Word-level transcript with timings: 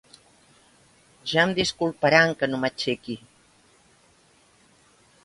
Ja 1.31 1.43
em 1.49 1.53
disculparan 1.59 2.33
que 2.39 2.49
no 2.53 2.61
m'aixequi... 2.63 3.19